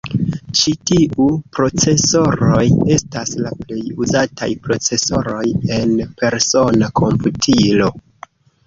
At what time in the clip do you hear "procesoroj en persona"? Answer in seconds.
4.67-6.95